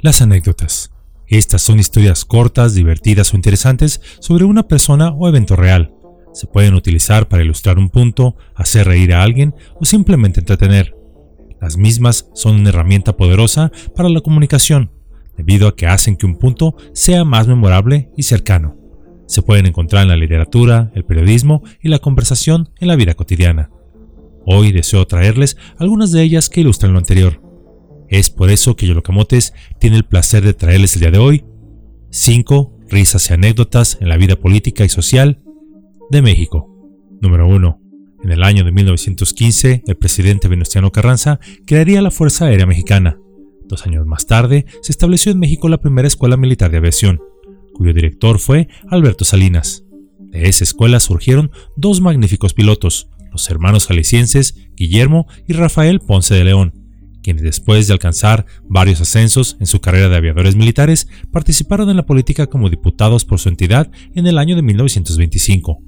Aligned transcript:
Las 0.00 0.22
anécdotas. 0.22 0.92
Estas 1.26 1.60
son 1.60 1.80
historias 1.80 2.24
cortas, 2.24 2.72
divertidas 2.72 3.32
o 3.32 3.36
interesantes 3.36 4.00
sobre 4.20 4.44
una 4.44 4.68
persona 4.68 5.10
o 5.10 5.26
evento 5.26 5.56
real. 5.56 5.92
Se 6.32 6.46
pueden 6.46 6.74
utilizar 6.74 7.26
para 7.26 7.42
ilustrar 7.42 7.78
un 7.78 7.90
punto, 7.90 8.36
hacer 8.54 8.86
reír 8.86 9.12
a 9.12 9.24
alguien 9.24 9.56
o 9.80 9.84
simplemente 9.84 10.38
entretener. 10.38 10.94
Las 11.60 11.76
mismas 11.76 12.30
son 12.32 12.60
una 12.60 12.68
herramienta 12.68 13.16
poderosa 13.16 13.72
para 13.96 14.08
la 14.08 14.20
comunicación, 14.20 14.92
debido 15.36 15.66
a 15.66 15.74
que 15.74 15.88
hacen 15.88 16.16
que 16.16 16.26
un 16.26 16.38
punto 16.38 16.76
sea 16.92 17.24
más 17.24 17.48
memorable 17.48 18.12
y 18.16 18.22
cercano. 18.22 18.76
Se 19.26 19.42
pueden 19.42 19.66
encontrar 19.66 20.04
en 20.04 20.10
la 20.10 20.16
literatura, 20.16 20.92
el 20.94 21.04
periodismo 21.04 21.64
y 21.82 21.88
la 21.88 21.98
conversación 21.98 22.70
en 22.78 22.86
la 22.86 22.94
vida 22.94 23.14
cotidiana. 23.14 23.70
Hoy 24.46 24.70
deseo 24.70 25.08
traerles 25.08 25.56
algunas 25.76 26.12
de 26.12 26.22
ellas 26.22 26.48
que 26.48 26.60
ilustran 26.60 26.92
lo 26.92 27.00
anterior. 27.00 27.47
Es 28.08 28.30
por 28.30 28.50
eso 28.50 28.76
que 28.76 28.86
Yolocamotes 28.86 29.52
tiene 29.78 29.96
el 29.96 30.04
placer 30.04 30.42
de 30.42 30.54
traerles 30.54 30.94
el 30.94 31.00
día 31.00 31.10
de 31.10 31.18
hoy 31.18 31.44
5 32.10 32.78
risas 32.88 33.28
y 33.28 33.34
anécdotas 33.34 33.98
en 34.00 34.08
la 34.08 34.16
vida 34.16 34.36
política 34.36 34.84
y 34.84 34.88
social 34.88 35.42
de 36.10 36.22
México. 36.22 36.74
Número 37.20 37.46
1. 37.46 37.80
En 38.24 38.30
el 38.30 38.42
año 38.42 38.64
de 38.64 38.72
1915, 38.72 39.84
el 39.86 39.96
presidente 39.96 40.48
Venustiano 40.48 40.90
Carranza 40.90 41.38
crearía 41.66 42.02
la 42.02 42.10
Fuerza 42.10 42.46
Aérea 42.46 42.66
Mexicana. 42.66 43.18
Dos 43.66 43.86
años 43.86 44.06
más 44.06 44.26
tarde, 44.26 44.64
se 44.82 44.92
estableció 44.92 45.30
en 45.30 45.38
México 45.38 45.68
la 45.68 45.80
primera 45.80 46.08
escuela 46.08 46.36
militar 46.36 46.70
de 46.70 46.78
aviación, 46.78 47.20
cuyo 47.74 47.92
director 47.92 48.38
fue 48.38 48.68
Alberto 48.88 49.24
Salinas. 49.24 49.84
De 50.18 50.48
esa 50.48 50.64
escuela 50.64 51.00
surgieron 51.00 51.50
dos 51.76 52.00
magníficos 52.00 52.54
pilotos, 52.54 53.10
los 53.30 53.48
hermanos 53.50 53.86
jaliscienses 53.86 54.70
Guillermo 54.74 55.26
y 55.46 55.52
Rafael 55.52 56.00
Ponce 56.00 56.34
de 56.34 56.44
León, 56.44 56.72
quienes 57.28 57.42
después 57.42 57.86
de 57.86 57.92
alcanzar 57.92 58.46
varios 58.70 59.02
ascensos 59.02 59.58
en 59.60 59.66
su 59.66 59.82
carrera 59.82 60.08
de 60.08 60.16
aviadores 60.16 60.56
militares, 60.56 61.08
participaron 61.30 61.90
en 61.90 61.96
la 61.98 62.06
política 62.06 62.46
como 62.46 62.70
diputados 62.70 63.26
por 63.26 63.38
su 63.38 63.50
entidad 63.50 63.90
en 64.14 64.26
el 64.26 64.38
año 64.38 64.56
de 64.56 64.62
1925. 64.62 65.78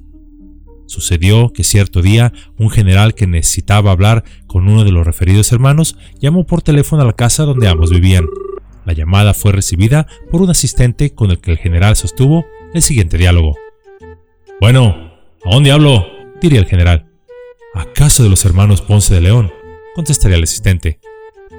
Sucedió 0.86 1.50
que 1.50 1.64
cierto 1.64 2.02
día 2.02 2.34
un 2.58 2.68
general 2.68 3.14
que 3.14 3.26
necesitaba 3.26 3.90
hablar 3.90 4.22
con 4.46 4.68
uno 4.68 4.84
de 4.84 4.92
los 4.92 5.06
referidos 5.06 5.50
hermanos 5.50 5.96
llamó 6.20 6.44
por 6.44 6.60
teléfono 6.60 7.00
a 7.00 7.06
la 7.06 7.14
casa 7.14 7.44
donde 7.44 7.68
ambos 7.68 7.88
vivían. 7.88 8.26
La 8.84 8.92
llamada 8.92 9.32
fue 9.32 9.52
recibida 9.52 10.06
por 10.30 10.42
un 10.42 10.50
asistente 10.50 11.14
con 11.14 11.30
el 11.30 11.40
que 11.40 11.52
el 11.52 11.56
general 11.56 11.96
sostuvo 11.96 12.44
el 12.74 12.82
siguiente 12.82 13.16
diálogo. 13.16 13.56
Bueno, 14.60 14.94
¿a 15.42 15.50
dónde 15.50 15.72
hablo? 15.72 16.04
diría 16.42 16.60
el 16.60 16.66
general. 16.66 17.10
¿A 17.72 17.86
casa 17.94 18.22
de 18.22 18.28
los 18.28 18.44
hermanos 18.44 18.82
Ponce 18.82 19.14
de 19.14 19.22
León? 19.22 19.50
contestaría 19.94 20.36
el 20.36 20.42
asistente. 20.42 21.00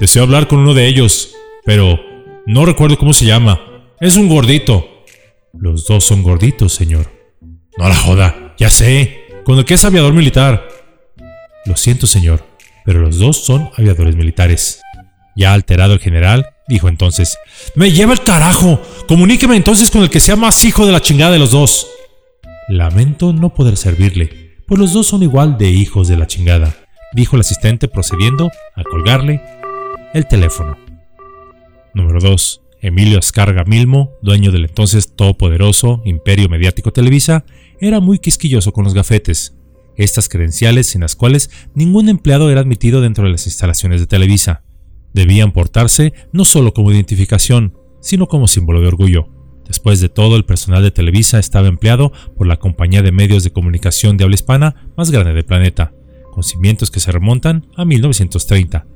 Deseo 0.01 0.23
hablar 0.23 0.47
con 0.47 0.57
uno 0.57 0.73
de 0.73 0.87
ellos, 0.87 1.35
pero 1.63 1.99
no 2.47 2.65
recuerdo 2.65 2.97
cómo 2.97 3.13
se 3.13 3.27
llama. 3.27 3.61
Es 3.99 4.17
un 4.17 4.29
gordito. 4.29 5.03
Los 5.53 5.85
dos 5.85 6.03
son 6.03 6.23
gorditos, 6.23 6.73
señor. 6.73 7.11
No 7.77 7.87
la 7.87 7.93
joda, 7.93 8.55
ya 8.57 8.71
sé. 8.71 9.25
Con 9.45 9.59
el 9.59 9.65
que 9.65 9.75
es 9.75 9.85
aviador 9.85 10.11
militar. 10.13 10.67
Lo 11.67 11.77
siento, 11.77 12.07
señor, 12.07 12.43
pero 12.83 12.99
los 12.99 13.19
dos 13.19 13.45
son 13.45 13.69
aviadores 13.77 14.15
militares. 14.15 14.81
Ya 15.35 15.53
alterado 15.53 15.93
el 15.93 15.99
general, 15.99 16.47
dijo 16.67 16.89
entonces, 16.89 17.37
Me 17.75 17.91
lleva 17.91 18.13
el 18.13 18.23
carajo. 18.23 18.81
Comuníqueme 19.07 19.55
entonces 19.55 19.91
con 19.91 20.01
el 20.01 20.09
que 20.09 20.19
sea 20.19 20.35
más 20.35 20.65
hijo 20.65 20.87
de 20.87 20.93
la 20.93 21.01
chingada 21.01 21.33
de 21.33 21.37
los 21.37 21.51
dos. 21.51 21.85
Lamento 22.69 23.33
no 23.33 23.53
poder 23.53 23.77
servirle, 23.77 24.55
pues 24.65 24.79
los 24.79 24.93
dos 24.93 25.05
son 25.05 25.21
igual 25.21 25.59
de 25.59 25.69
hijos 25.69 26.07
de 26.07 26.17
la 26.17 26.25
chingada, 26.25 26.75
dijo 27.13 27.35
el 27.35 27.41
asistente 27.41 27.87
procediendo 27.87 28.49
a 28.75 28.83
colgarle 28.83 29.60
el 30.13 30.27
teléfono. 30.27 30.77
Número 31.93 32.19
2. 32.19 32.61
Emilio 32.81 33.19
Ascarga 33.19 33.63
Milmo, 33.63 34.11
dueño 34.21 34.51
del 34.51 34.65
entonces 34.65 35.15
todopoderoso 35.15 36.01
Imperio 36.05 36.49
Mediático 36.49 36.91
Televisa, 36.91 37.45
era 37.79 37.99
muy 37.99 38.19
quisquilloso 38.19 38.73
con 38.73 38.83
los 38.83 38.93
gafetes, 38.93 39.55
estas 39.95 40.29
credenciales 40.29 40.87
sin 40.87 41.01
las 41.01 41.15
cuales 41.15 41.49
ningún 41.75 42.09
empleado 42.09 42.49
era 42.49 42.61
admitido 42.61 43.01
dentro 43.01 43.25
de 43.25 43.31
las 43.31 43.45
instalaciones 43.45 44.01
de 44.01 44.07
Televisa. 44.07 44.63
Debían 45.13 45.51
portarse 45.51 46.13
no 46.31 46.45
solo 46.45 46.73
como 46.73 46.91
identificación, 46.91 47.77
sino 48.01 48.27
como 48.27 48.47
símbolo 48.47 48.81
de 48.81 48.87
orgullo. 48.87 49.29
Después 49.67 50.01
de 50.01 50.09
todo, 50.09 50.35
el 50.35 50.45
personal 50.45 50.81
de 50.81 50.91
Televisa 50.91 51.39
estaba 51.39 51.67
empleado 51.67 52.11
por 52.35 52.47
la 52.47 52.57
compañía 52.57 53.01
de 53.01 53.11
medios 53.11 53.43
de 53.43 53.51
comunicación 53.51 54.17
de 54.17 54.23
habla 54.23 54.35
hispana 54.35 54.89
más 54.97 55.11
grande 55.11 55.33
del 55.33 55.45
planeta, 55.45 55.93
con 56.31 56.43
cimientos 56.43 56.89
que 56.89 56.99
se 56.99 57.11
remontan 57.11 57.67
a 57.75 57.85
1930, 57.85 58.87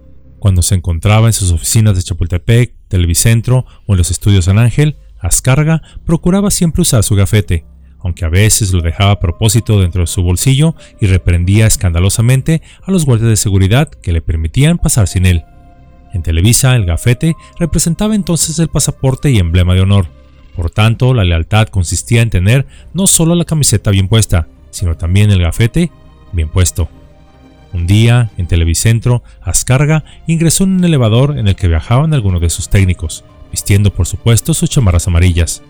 cuando 0.46 0.62
se 0.62 0.76
encontraba 0.76 1.26
en 1.26 1.34
sus 1.34 1.52
oficinas 1.52 1.96
de 1.96 2.04
Chapultepec, 2.04 2.76
Televicentro 2.88 3.66
o 3.88 3.94
en 3.94 3.98
los 3.98 4.12
estudios 4.12 4.46
San 4.46 4.60
Ángel, 4.60 4.96
Ascarga 5.20 5.82
procuraba 6.06 6.52
siempre 6.52 6.84
usar 6.84 7.02
su 7.02 7.16
gafete, 7.16 7.66
aunque 7.98 8.26
a 8.26 8.30
veces 8.30 8.72
lo 8.72 8.84
dejaba 8.84 9.10
a 9.10 9.20
propósito 9.20 9.82
dentro 9.82 10.02
de 10.02 10.08
su 10.08 10.22
bolsillo 10.22 10.76
y 11.02 11.08
reprendía 11.08 11.66
escandalosamente 11.66 12.62
a 12.84 12.92
los 12.92 13.08
guardias 13.08 13.32
de 13.32 13.38
seguridad 13.38 13.90
que 13.90 14.14
le 14.14 14.22
permitían 14.22 14.78
pasar 14.78 15.08
sin 15.08 15.26
él. 15.26 15.46
En 16.14 16.22
Televisa, 16.22 16.76
el 16.76 16.86
gafete 16.86 17.36
representaba 17.58 18.14
entonces 18.14 18.60
el 18.60 18.68
pasaporte 18.68 19.32
y 19.32 19.40
emblema 19.40 19.74
de 19.74 19.82
honor, 19.82 20.12
por 20.56 20.70
tanto, 20.70 21.16
la 21.16 21.24
lealtad 21.24 21.70
consistía 21.70 22.22
en 22.22 22.30
tener 22.30 22.68
no 22.94 23.08
solo 23.08 23.34
la 23.34 23.46
camiseta 23.46 23.90
bien 23.90 24.08
puesta, 24.08 24.48
sino 24.70 24.96
también 24.96 25.32
el 25.32 25.42
gafete 25.42 25.90
bien 26.34 26.50
puesto. 26.50 26.88
Un 27.76 27.88
día, 27.88 28.32
en 28.38 28.48
Televicentro, 28.48 29.22
Ascarga 29.42 30.06
ingresó 30.28 30.64
en 30.64 30.78
un 30.78 30.86
elevador 30.86 31.38
en 31.38 31.50
el 31.50 31.58
que 31.58 31.68
viajaban 31.68 32.14
algunos 32.14 32.40
de 32.40 32.50
sus 32.50 32.70
técnicos, 32.70 33.26
vistiendo 33.52 33.92
por 33.92 34.08
supuesto 34.08 34.54
sus 34.54 34.70
chamarras 34.70 35.10
amarillas. 35.10 35.62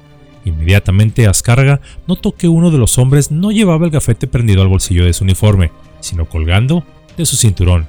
Inmediatamente 0.45 1.25
Ascarga 1.25 1.81
notó 2.05 2.35
que 2.35 2.47
uno 2.47 2.69
de 2.69 2.77
los 2.77 2.99
hombres 2.99 3.31
no 3.31 3.51
llevaba 3.51 3.85
el 3.85 3.91
gafete 3.91 4.27
prendido 4.27 4.61
al 4.61 4.67
bolsillo 4.67 5.03
de 5.03 5.13
su 5.13 5.23
uniforme, 5.23 5.71
sino 5.99 6.25
colgando 6.25 6.85
de 7.17 7.25
su 7.25 7.37
cinturón. 7.37 7.87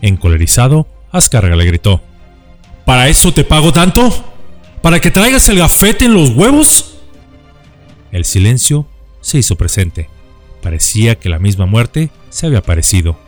Encolerizado, 0.00 0.86
Ascarga 1.12 1.54
le 1.54 1.66
gritó: 1.66 2.00
¿Para 2.86 3.10
eso 3.10 3.30
te 3.34 3.44
pago 3.44 3.74
tanto? 3.74 4.10
¿Para 4.80 5.00
que 5.00 5.10
traigas 5.10 5.46
el 5.50 5.58
gafete 5.58 6.06
en 6.06 6.14
los 6.14 6.30
huevos? 6.30 6.96
El 8.10 8.24
silencio 8.24 8.86
se 9.20 9.36
hizo 9.36 9.56
presente. 9.56 10.08
Parecía 10.62 11.16
que 11.16 11.28
la 11.28 11.38
misma 11.38 11.66
muerte 11.66 12.08
se 12.30 12.46
había 12.46 12.60
aparecido. 12.60 13.18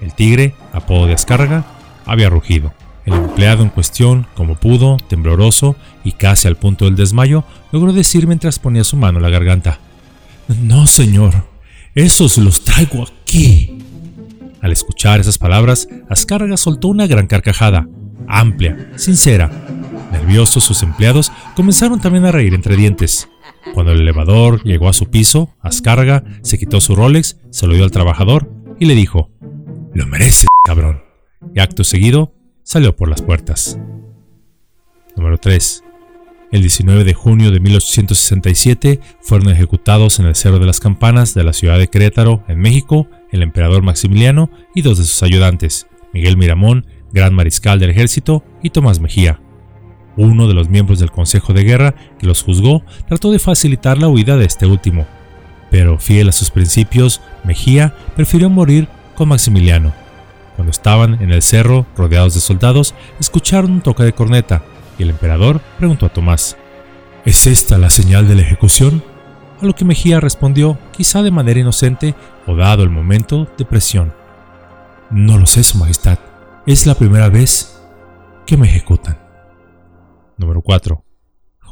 El 0.00 0.14
tigre, 0.14 0.54
apodo 0.72 1.06
de 1.06 1.12
descarga, 1.12 1.64
había 2.04 2.28
rugido. 2.28 2.72
El 3.04 3.14
empleado 3.14 3.62
en 3.62 3.68
cuestión, 3.68 4.26
como 4.34 4.56
pudo, 4.56 4.96
tembloroso 5.08 5.76
y 6.04 6.12
casi 6.12 6.48
al 6.48 6.56
punto 6.56 6.86
del 6.86 6.96
desmayo, 6.96 7.44
logró 7.72 7.92
decir 7.92 8.26
mientras 8.26 8.58
ponía 8.58 8.84
su 8.84 8.96
mano 8.96 9.18
en 9.18 9.22
la 9.22 9.30
garganta. 9.30 9.78
No, 10.48 10.86
señor, 10.86 11.44
esos 11.94 12.38
los 12.38 12.64
traigo 12.64 13.04
aquí. 13.04 13.78
Al 14.60 14.72
escuchar 14.72 15.20
esas 15.20 15.38
palabras, 15.38 15.88
Ascarga 16.10 16.56
soltó 16.56 16.88
una 16.88 17.06
gran 17.06 17.26
carcajada, 17.26 17.86
amplia, 18.26 18.90
sincera, 18.96 19.50
Nerviosos, 20.12 20.64
sus 20.64 20.82
empleados 20.82 21.32
comenzaron 21.54 22.00
también 22.00 22.24
a 22.24 22.32
reír 22.32 22.54
entre 22.54 22.76
dientes. 22.76 23.28
Cuando 23.74 23.92
el 23.92 24.00
elevador 24.00 24.62
llegó 24.62 24.88
a 24.88 24.92
su 24.92 25.10
piso, 25.10 25.50
Ascarga 25.60 26.24
se 26.42 26.58
quitó 26.58 26.80
su 26.80 26.94
Rolex, 26.94 27.36
se 27.50 27.66
lo 27.66 27.74
dio 27.74 27.84
al 27.84 27.90
trabajador 27.90 28.50
y 28.78 28.86
le 28.86 28.94
dijo: 28.94 29.30
Lo 29.96 30.06
mereces, 30.06 30.46
cabrón. 30.62 31.02
Y 31.54 31.60
acto 31.60 31.82
seguido, 31.82 32.34
salió 32.62 32.94
por 32.94 33.08
las 33.08 33.22
puertas. 33.22 33.78
Número 35.16 35.38
3. 35.38 35.84
El 36.52 36.60
19 36.60 37.02
de 37.02 37.14
junio 37.14 37.50
de 37.50 37.60
1867 37.60 39.00
fueron 39.22 39.48
ejecutados 39.48 40.20
en 40.20 40.26
el 40.26 40.36
Cerro 40.36 40.58
de 40.58 40.66
las 40.66 40.80
Campanas 40.80 41.32
de 41.32 41.44
la 41.44 41.54
ciudad 41.54 41.78
de 41.78 41.88
Querétaro, 41.88 42.44
en 42.46 42.58
México, 42.58 43.08
el 43.32 43.42
emperador 43.42 43.82
Maximiliano 43.82 44.50
y 44.74 44.82
dos 44.82 44.98
de 44.98 45.04
sus 45.04 45.22
ayudantes, 45.22 45.86
Miguel 46.12 46.36
Miramón, 46.36 46.84
gran 47.10 47.32
mariscal 47.32 47.80
del 47.80 47.88
ejército, 47.88 48.44
y 48.62 48.68
Tomás 48.68 49.00
Mejía. 49.00 49.40
Uno 50.18 50.46
de 50.46 50.52
los 50.52 50.68
miembros 50.68 50.98
del 50.98 51.10
Consejo 51.10 51.54
de 51.54 51.64
Guerra 51.64 51.94
que 52.18 52.26
los 52.26 52.42
juzgó 52.42 52.84
trató 53.08 53.32
de 53.32 53.38
facilitar 53.38 53.96
la 53.96 54.08
huida 54.08 54.36
de 54.36 54.44
este 54.44 54.66
último, 54.66 55.06
pero 55.70 55.98
fiel 55.98 56.28
a 56.28 56.32
sus 56.32 56.50
principios, 56.50 57.22
Mejía 57.44 57.94
prefirió 58.14 58.50
morir 58.50 58.88
con 59.16 59.28
Maximiliano. 59.28 59.92
Cuando 60.54 60.70
estaban 60.70 61.20
en 61.20 61.32
el 61.32 61.42
cerro 61.42 61.86
rodeados 61.96 62.34
de 62.34 62.40
soldados, 62.40 62.94
escucharon 63.18 63.72
un 63.72 63.80
toque 63.80 64.04
de 64.04 64.12
corneta 64.12 64.62
y 64.98 65.02
el 65.02 65.10
emperador 65.10 65.60
preguntó 65.78 66.06
a 66.06 66.10
Tomás, 66.10 66.56
¿Es 67.24 67.46
esta 67.48 67.76
la 67.76 67.90
señal 67.90 68.28
de 68.28 68.36
la 68.36 68.42
ejecución? 68.42 69.02
A 69.60 69.66
lo 69.66 69.74
que 69.74 69.84
Mejía 69.84 70.20
respondió, 70.20 70.78
quizá 70.92 71.22
de 71.22 71.32
manera 71.32 71.58
inocente 71.58 72.14
o 72.46 72.54
dado 72.54 72.84
el 72.84 72.90
momento 72.90 73.48
de 73.58 73.64
presión. 73.64 74.14
No 75.10 75.36
lo 75.36 75.46
sé, 75.46 75.64
Su 75.64 75.78
Majestad. 75.78 76.18
Es 76.66 76.86
la 76.86 76.94
primera 76.94 77.28
vez 77.28 77.80
que 78.46 78.56
me 78.56 78.68
ejecutan. 78.68 79.18
Número 80.36 80.62
4. 80.62 81.05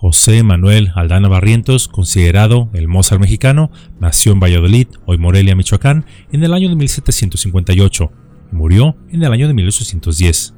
José 0.07 0.43
Manuel 0.43 0.93
Aldana 0.97 1.29
Barrientos, 1.29 1.89
considerado 1.89 2.69
el 2.75 2.89
Mozart 2.89 3.23
mexicano, 3.23 3.71
nació 4.01 4.33
en 4.33 4.41
Valladolid, 4.41 4.87
hoy 5.07 5.17
Morelia, 5.17 5.57
Michoacán, 5.57 6.05
en 6.31 6.45
el 6.45 6.53
año 6.53 6.69
de 6.69 6.77
1758 6.77 8.13
y 8.53 8.55
murió 8.55 8.99
en 9.09 9.23
el 9.23 9.33
año 9.33 9.49
de 9.49 9.55
1810. 9.55 10.57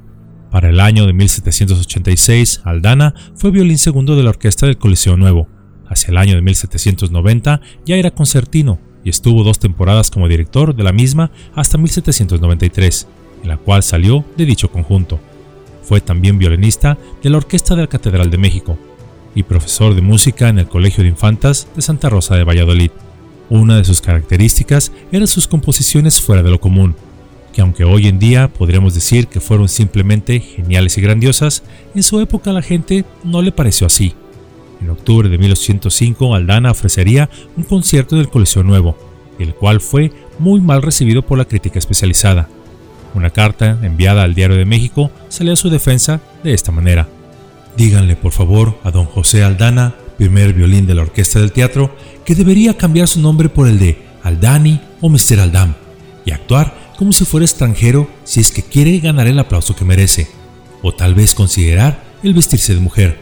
Para 0.51 0.67
el 0.67 0.81
año 0.81 1.07
de 1.07 1.13
1786, 1.13 2.59
Aldana 2.65 3.13
fue 3.35 3.51
violín 3.51 3.77
segundo 3.77 4.17
de 4.17 4.23
la 4.23 4.31
orquesta 4.31 4.65
del 4.65 4.77
Coliseo 4.77 5.15
Nuevo. 5.15 5.47
Hacia 5.87 6.11
el 6.11 6.17
año 6.17 6.35
de 6.35 6.41
1790 6.41 7.61
ya 7.85 7.95
era 7.95 8.11
concertino 8.11 8.81
y 9.05 9.09
estuvo 9.09 9.45
dos 9.45 9.59
temporadas 9.59 10.11
como 10.11 10.27
director 10.27 10.75
de 10.75 10.83
la 10.83 10.91
misma 10.91 11.31
hasta 11.55 11.77
1793, 11.77 13.07
en 13.43 13.47
la 13.47 13.55
cual 13.55 13.81
salió 13.81 14.25
de 14.35 14.45
dicho 14.45 14.69
conjunto. 14.69 15.21
Fue 15.83 16.01
también 16.01 16.37
violinista 16.37 16.97
de 17.23 17.29
la 17.29 17.37
Orquesta 17.37 17.75
de 17.75 17.83
la 17.83 17.87
Catedral 17.87 18.29
de 18.29 18.39
México 18.39 18.77
y 19.35 19.43
profesor 19.43 19.95
de 19.95 20.01
música 20.01 20.49
en 20.49 20.59
el 20.59 20.67
Colegio 20.67 21.03
de 21.03 21.09
Infantas 21.09 21.67
de 21.75 21.81
Santa 21.81 22.09
Rosa 22.09 22.35
de 22.35 22.43
Valladolid. 22.43 22.91
Una 23.49 23.77
de 23.77 23.85
sus 23.85 24.01
características 24.01 24.91
eran 25.11 25.27
sus 25.27 25.47
composiciones 25.47 26.21
fuera 26.21 26.43
de 26.43 26.49
lo 26.49 26.59
común, 26.59 26.95
que 27.53 27.61
aunque 27.61 27.83
hoy 27.83 28.07
en 28.07 28.19
día 28.19 28.49
podríamos 28.49 28.93
decir 28.93 29.27
que 29.27 29.39
fueron 29.39 29.69
simplemente 29.69 30.39
geniales 30.39 30.97
y 30.97 31.01
grandiosas, 31.01 31.63
en 31.95 32.03
su 32.03 32.19
época 32.19 32.51
la 32.51 32.61
gente 32.61 33.05
no 33.23 33.41
le 33.41 33.51
pareció 33.51 33.87
así. 33.87 34.13
En 34.81 34.89
octubre 34.89 35.29
de 35.29 35.37
1805, 35.37 36.35
Aldana 36.35 36.71
ofrecería 36.71 37.29
un 37.55 37.63
concierto 37.63 38.15
en 38.15 38.21
el 38.21 38.29
Coliseo 38.29 38.63
Nuevo, 38.63 38.97
el 39.39 39.55
cual 39.55 39.81
fue 39.81 40.11
muy 40.39 40.61
mal 40.61 40.81
recibido 40.81 41.21
por 41.21 41.37
la 41.37 41.45
crítica 41.45 41.79
especializada. 41.79 42.47
Una 43.13 43.31
carta 43.31 43.79
enviada 43.81 44.23
al 44.23 44.35
Diario 44.35 44.57
de 44.57 44.65
México 44.65 45.09
salió 45.29 45.53
a 45.53 45.55
su 45.55 45.69
defensa 45.69 46.21
de 46.43 46.53
esta 46.53 46.71
manera. 46.71 47.07
Díganle 47.77 48.15
por 48.15 48.31
favor 48.31 48.79
a 48.83 48.89
don 48.89 49.05
José 49.05 49.43
Aldana, 49.43 49.93
primer 50.17 50.53
violín 50.53 50.87
de 50.87 50.95
la 50.95 51.03
orquesta 51.03 51.39
del 51.39 51.51
teatro, 51.51 51.95
que 52.25 52.33
debería 52.33 52.75
cambiar 52.75 53.07
su 53.07 53.21
nombre 53.21 53.49
por 53.49 53.67
el 53.67 53.77
de 53.77 54.01
Aldani 54.23 54.81
o 54.99 55.09
Mr. 55.09 55.39
Aldam 55.39 55.75
y 56.25 56.31
actuar 56.31 56.95
como 56.97 57.13
si 57.13 57.23
fuera 57.23 57.45
extranjero 57.45 58.09
si 58.23 58.39
es 58.39 58.49
que 58.49 58.63
quiere 58.63 58.97
ganar 58.97 59.27
el 59.27 59.37
aplauso 59.37 59.75
que 59.75 59.85
merece, 59.85 60.27
o 60.81 60.91
tal 60.91 61.13
vez 61.13 61.35
considerar 61.35 62.03
el 62.23 62.33
vestirse 62.33 62.73
de 62.73 62.81
mujer. 62.81 63.19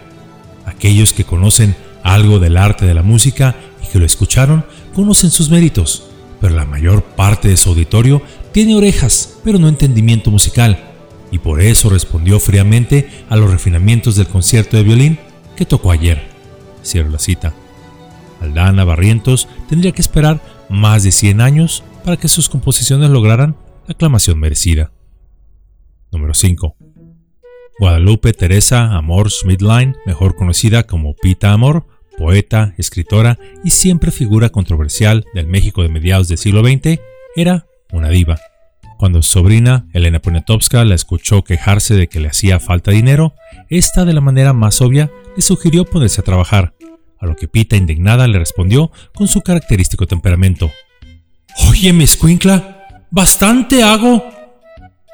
Aquellos 0.65 1.11
que 1.11 1.25
conocen 1.25 1.75
algo 2.01 2.39
del 2.39 2.55
arte 2.55 2.85
de 2.85 2.93
la 2.93 3.03
música 3.03 3.57
y 3.83 3.87
que 3.91 3.99
lo 3.99 4.05
escucharon 4.05 4.65
conocen 4.93 5.31
sus 5.31 5.49
méritos, 5.49 6.03
pero 6.39 6.55
la 6.55 6.63
mayor 6.63 7.03
parte 7.03 7.49
de 7.49 7.57
su 7.57 7.69
auditorio 7.69 8.21
tiene 8.53 8.77
orejas, 8.77 9.35
pero 9.43 9.59
no 9.59 9.67
entendimiento 9.67 10.31
musical, 10.31 10.94
y 11.31 11.39
por 11.39 11.61
eso 11.61 11.89
respondió 11.89 12.39
fríamente 12.39 13.09
a 13.29 13.35
los 13.35 13.51
refinamientos 13.51 14.15
del 14.15 14.27
concierto 14.27 14.77
de 14.77 14.83
violín 14.83 15.19
que 15.55 15.65
tocó 15.65 15.91
ayer. 15.91 16.23
Cierro 16.83 17.09
la 17.09 17.19
cita. 17.19 17.53
Aldana 18.41 18.83
Barrientos 18.83 19.47
tendría 19.67 19.91
que 19.91 20.01
esperar 20.01 20.41
más 20.69 21.03
de 21.03 21.11
100 21.11 21.41
años 21.41 21.83
para 22.03 22.17
que 22.17 22.27
sus 22.27 22.49
composiciones 22.49 23.09
lograran 23.09 23.55
la 23.87 23.93
aclamación 23.93 24.39
merecida. 24.39 24.91
Número 26.11 26.33
5. 26.33 26.75
Guadalupe 27.79 28.31
Teresa 28.33 28.95
Amor 28.95 29.29
Schmidline, 29.29 29.95
mejor 30.05 30.35
conocida 30.35 30.83
como 30.83 31.15
Pita 31.15 31.51
Amor, 31.51 31.87
poeta, 32.17 32.73
escritora 32.77 33.37
y 33.63 33.71
siempre 33.71 34.11
figura 34.11 34.49
controversial 34.49 35.25
del 35.33 35.47
México 35.47 35.81
de 35.81 35.89
mediados 35.89 36.27
del 36.29 36.37
siglo 36.37 36.63
XX, 36.63 36.99
era 37.35 37.67
una 37.91 38.09
diva. 38.09 38.39
Cuando 38.97 39.21
su 39.21 39.33
sobrina, 39.33 39.87
Elena 39.93 40.19
Poniatowska, 40.19 40.85
la 40.85 40.95
escuchó 40.95 41.43
quejarse 41.43 41.95
de 41.95 42.07
que 42.07 42.19
le 42.19 42.29
hacía 42.29 42.59
falta 42.59 42.91
dinero, 42.91 43.33
esta 43.69 44.05
de 44.05 44.13
la 44.13 44.21
manera 44.21 44.53
más 44.53 44.81
obvia 44.81 45.11
le 45.35 45.41
sugirió 45.41 45.85
ponerse 45.85 46.21
a 46.21 46.23
trabajar, 46.23 46.73
a 47.19 47.25
lo 47.25 47.35
que 47.35 47.47
Pita 47.47 47.75
indignada 47.75 48.27
le 48.27 48.39
respondió 48.39 48.91
con 49.13 49.27
su 49.27 49.41
característico 49.41 50.07
temperamento. 50.07 50.71
Oye, 51.69 51.91
mi 51.91 52.05
escuincla, 52.05 53.05
bastante 53.11 53.83
hago 53.83 54.23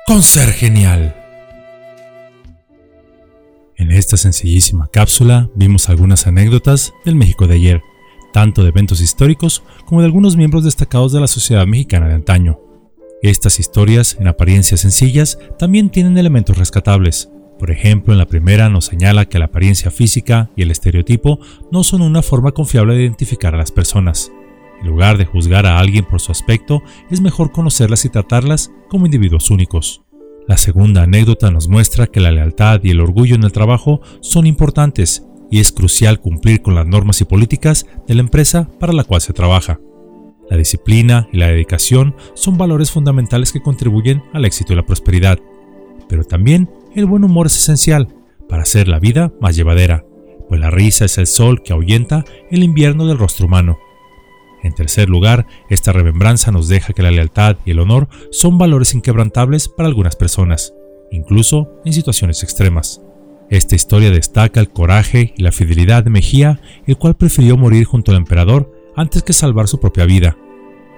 con 0.06 0.22
ser 0.22 0.52
genial. 0.52 1.16
En 3.78 3.92
esta 3.92 4.16
sencillísima 4.16 4.90
cápsula 4.92 5.50
vimos 5.56 5.90
algunas 5.90 6.28
anécdotas 6.28 6.94
del 7.04 7.16
México 7.16 7.48
de 7.48 7.56
ayer, 7.56 7.82
tanto 8.32 8.62
de 8.62 8.70
eventos 8.70 9.02
históricos 9.02 9.64
como 9.86 10.02
de 10.02 10.06
algunos 10.06 10.38
miembros 10.38 10.64
destacados 10.64 11.14
de 11.14 11.20
la 11.20 11.28
sociedad 11.28 11.66
mexicana 11.66 12.08
de 12.08 12.14
antaño. 12.14 12.71
Estas 13.22 13.60
historias, 13.60 14.18
en 14.20 14.28
apariencia 14.28 14.78
sencillas, 14.78 15.38
también 15.60 15.92
tienen 15.92 16.18
elementos 16.18 16.58
rescatables. 16.58 17.30
Por 17.60 17.70
ejemplo, 17.70 18.14
en 18.14 18.18
la 18.18 18.26
primera 18.26 18.68
nos 18.68 18.86
señala 18.86 19.26
que 19.26 19.38
la 19.38 19.46
apariencia 19.46 19.92
física 19.92 20.50
y 20.56 20.64
el 20.64 20.72
estereotipo 20.72 21.40
no 21.72 21.84
son 21.84 22.02
una 22.02 22.24
forma 22.24 22.52
confiable 22.54 22.96
de 22.96 23.04
identificar 23.04 23.54
a 23.54 23.60
las 23.60 23.72
personas. 23.72 24.32
En 24.82 24.88
lugar 24.88 25.20
de 25.20 25.26
juzgar 25.26 25.68
a 25.68 25.78
alguien 25.78 26.04
por 26.04 26.20
su 26.20 26.32
aspecto, 26.32 26.82
es 27.12 27.22
mejor 27.22 27.52
conocerlas 27.52 28.06
y 28.06 28.10
tratarlas 28.10 28.72
como 28.90 29.06
individuos 29.06 29.52
únicos. 29.52 30.02
La 30.48 30.58
segunda 30.58 31.04
anécdota 31.04 31.52
nos 31.52 31.68
muestra 31.68 32.08
que 32.08 32.22
la 32.22 32.32
lealtad 32.32 32.80
y 32.84 32.90
el 32.90 33.02
orgullo 33.02 33.36
en 33.36 33.44
el 33.44 33.52
trabajo 33.52 34.02
son 34.22 34.48
importantes 34.48 35.28
y 35.52 35.60
es 35.60 35.72
crucial 35.72 36.20
cumplir 36.20 36.64
con 36.64 36.74
las 36.74 36.88
normas 36.88 37.22
y 37.22 37.26
políticas 37.26 37.86
de 38.08 38.16
la 38.16 38.22
empresa 38.22 38.68
para 38.80 38.94
la 38.94 39.04
cual 39.04 39.22
se 39.22 39.34
trabaja. 39.34 39.80
La 40.52 40.58
disciplina 40.58 41.30
y 41.32 41.38
la 41.38 41.48
dedicación 41.48 42.14
son 42.34 42.58
valores 42.58 42.92
fundamentales 42.92 43.54
que 43.54 43.62
contribuyen 43.62 44.22
al 44.34 44.44
éxito 44.44 44.74
y 44.74 44.76
la 44.76 44.86
prosperidad, 44.86 45.40
pero 46.10 46.26
también 46.26 46.70
el 46.94 47.06
buen 47.06 47.24
humor 47.24 47.48
es 47.48 47.56
esencial 47.56 48.10
para 48.50 48.64
hacer 48.64 48.90
la 48.90 49.00
vida 49.00 49.32
más 49.40 49.56
llevadera, 49.56 50.04
pues 50.50 50.60
la 50.60 50.70
risa 50.70 51.06
es 51.06 51.18
el 51.18 51.28
sol 51.28 51.64
que 51.64 51.72
ahuyenta 51.72 52.26
el 52.50 52.64
invierno 52.64 53.08
del 53.08 53.18
rostro 53.18 53.46
humano. 53.46 53.80
En 54.62 54.76
tercer 54.76 55.08
lugar, 55.08 55.48
esta 55.70 55.94
remembranza 55.94 56.52
nos 56.52 56.68
deja 56.68 56.92
que 56.92 57.02
la 57.02 57.12
lealtad 57.12 57.56
y 57.64 57.72
el 57.72 57.80
honor 57.80 58.10
son 58.30 58.58
valores 58.58 58.94
inquebrantables 58.94 59.70
para 59.70 59.88
algunas 59.88 60.18
personas, 60.18 60.74
incluso 61.12 61.80
en 61.86 61.94
situaciones 61.94 62.44
extremas. 62.44 63.02
Esta 63.50 63.76
historia 63.76 64.12
destaca 64.12 64.60
el 64.60 64.70
coraje 64.70 65.34
y 65.38 65.44
la 65.44 65.54
fidelidad 65.54 66.04
de 66.04 66.10
Mejía, 66.10 66.60
el 66.88 66.98
cual 66.98 67.16
prefirió 67.16 67.56
morir 67.56 67.86
junto 67.86 68.12
al 68.12 68.18
emperador 68.18 68.81
antes 68.96 69.24
que 69.24 69.34
salvar 69.34 69.68
su 69.68 69.80
propia 69.80 70.06
vida. 70.06 70.38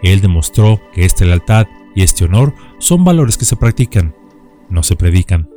Él 0.02 0.22
demostró 0.22 0.82
que 0.94 1.06
esta 1.06 1.26
lealtad 1.26 1.68
y 1.96 2.04
este 2.04 2.26
honor 2.26 2.54
son 2.80 3.04
valores 3.04 3.38
que 3.38 3.46
se 3.46 3.56
practican, 3.56 4.16
no 4.70 4.84
se 4.84 4.96
predican. 4.96 5.50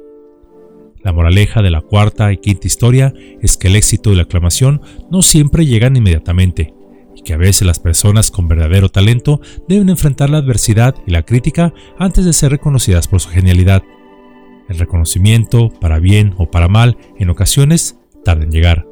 La 1.02 1.12
moraleja 1.12 1.62
de 1.62 1.70
la 1.70 1.82
cuarta 1.82 2.32
y 2.32 2.38
quinta 2.38 2.66
historia 2.66 3.12
es 3.40 3.56
que 3.56 3.68
el 3.68 3.76
éxito 3.76 4.12
y 4.12 4.16
la 4.16 4.22
aclamación 4.22 4.82
no 5.10 5.22
siempre 5.22 5.66
llegan 5.66 5.96
inmediatamente, 5.96 6.74
y 7.14 7.22
que 7.22 7.34
a 7.34 7.38
veces 7.38 7.66
las 7.66 7.78
personas 7.78 8.30
con 8.30 8.48
verdadero 8.48 8.88
talento 8.88 9.40
deben 9.68 9.88
enfrentar 9.88 10.30
la 10.30 10.38
adversidad 10.38 10.94
y 11.06 11.12
la 11.12 11.22
crítica 11.22 11.72
antes 11.98 12.24
de 12.24 12.32
ser 12.32 12.50
reconocidas 12.50 13.08
por 13.08 13.20
su 13.20 13.30
genialidad. 13.30 13.82
El 14.68 14.78
reconocimiento, 14.78 15.70
para 15.80 16.00
bien 16.00 16.34
o 16.38 16.50
para 16.50 16.68
mal, 16.68 16.98
en 17.18 17.30
ocasiones 17.30 17.98
tarda 18.24 18.42
en 18.42 18.50
llegar, 18.50 18.86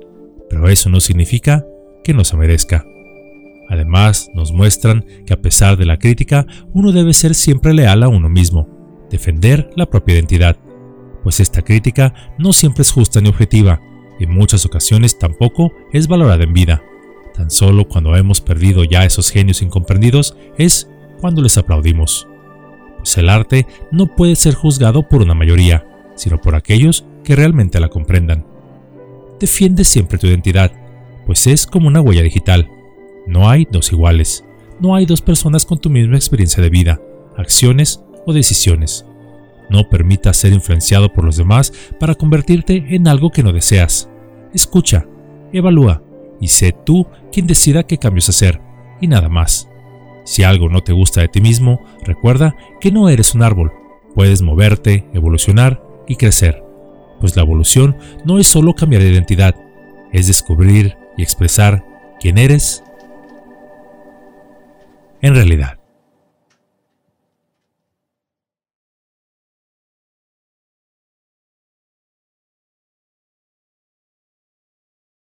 pero 0.49 0.69
eso 0.69 0.89
no 0.89 1.01
significa 1.01 1.67
que 2.05 2.15
no 2.15 2.25
se 2.25 2.37
merezca. 2.37 2.85
Además, 3.75 4.31
nos 4.35 4.53
muestran 4.53 5.05
que 5.27 5.35
a 5.35 5.43
pesar 5.43 5.77
de 5.77 5.85
la 5.85 5.99
crítica, 5.99 6.47
uno 6.73 6.93
debe 6.93 7.13
ser 7.13 7.35
siempre 7.35 7.75
leal 7.75 8.05
a 8.05 8.09
uno 8.09 8.29
mismo, 8.29 8.69
defender 9.11 9.69
la 9.75 9.87
propia 9.87 10.15
identidad, 10.15 10.57
pues 11.25 11.41
esta 11.41 11.63
crítica 11.63 12.15
no 12.39 12.53
siempre 12.53 12.83
es 12.83 12.93
justa 12.93 13.21
ni 13.21 13.31
objetiva, 13.31 13.81
y 14.21 14.25
en 14.25 14.31
muchas 14.31 14.65
ocasiones 14.65 15.19
tampoco 15.19 15.73
es 15.93 16.07
valorada 16.07 16.45
en 16.45 16.53
vida. 16.53 16.85
Tan 17.35 17.51
solo 17.51 17.89
cuando 17.89 18.15
hemos 18.15 18.41
perdido 18.41 18.85
ya 18.85 19.05
esos 19.05 19.31
genios 19.31 19.61
incomprendidos 19.61 20.37
es 20.57 20.89
cuando 21.21 21.43
les 21.43 21.59
aplaudimos. 21.59 22.29
Pues 22.99 23.19
el 23.19 23.29
arte 23.29 23.67
no 23.91 24.07
puede 24.15 24.37
ser 24.37 24.55
juzgado 24.55 25.09
por 25.09 25.21
una 25.21 25.35
mayoría, 25.35 25.85
sino 26.15 26.41
por 26.41 26.55
aquellos 26.55 27.05
que 27.25 27.35
realmente 27.35 27.81
la 27.81 27.89
comprendan. 27.89 28.47
Defiende 29.41 29.83
siempre 29.83 30.17
tu 30.17 30.29
identidad, 30.29 30.71
pues 31.27 31.49
es 31.49 31.67
como 31.67 31.89
una 31.89 32.01
huella 32.01 32.23
digital. 32.23 32.71
No 33.27 33.49
hay 33.49 33.67
dos 33.71 33.93
iguales, 33.93 34.45
no 34.81 34.95
hay 34.95 35.07
dos 35.07 35.23
personas 35.23 35.65
con 35.65 35.79
tu 35.79 35.91
misma 35.91 36.17
experiencia 36.17 36.63
de 36.63 36.71
vida, 36.71 37.01
acciones 37.37 38.03
o 38.27 38.33
decisiones. 38.33 39.07
No 39.71 39.89
permitas 39.89 40.37
ser 40.37 40.53
influenciado 40.53 41.13
por 41.13 41.25
los 41.25 41.37
demás 41.37 41.73
para 41.99 42.15
convertirte 42.15 42.85
en 42.91 43.09
algo 43.09 43.31
que 43.31 43.43
no 43.43 43.53
deseas. 43.53 44.11
Escucha, 44.53 45.07
evalúa 45.53 46.03
y 46.41 46.49
sé 46.49 46.75
tú 46.85 47.07
quien 47.33 47.47
decida 47.47 47.87
qué 47.87 47.99
cambios 47.99 48.29
hacer, 48.29 48.61
y 49.01 49.09
nada 49.09 49.29
más. 49.29 49.69
Si 50.25 50.43
algo 50.43 50.69
no 50.69 50.83
te 50.83 50.93
gusta 50.93 51.21
de 51.21 51.29
ti 51.29 51.41
mismo, 51.41 51.81
recuerda 52.05 52.57
que 52.81 52.91
no 52.91 53.09
eres 53.09 53.35
un 53.35 53.43
árbol, 53.43 53.73
puedes 54.15 54.43
moverte, 54.43 55.07
evolucionar 55.13 55.83
y 56.07 56.17
crecer, 56.17 56.63
pues 57.21 57.37
la 57.37 57.43
evolución 57.43 57.97
no 58.25 58.39
es 58.39 58.47
solo 58.47 58.75
cambiar 58.75 59.03
de 59.03 59.11
identidad, 59.11 59.55
es 60.13 60.27
descubrir 60.27 60.97
y 61.17 61.23
expresar 61.23 61.85
quién 62.21 62.39
eres 62.39 62.85
en 65.25 65.35
realidad. 65.35 65.79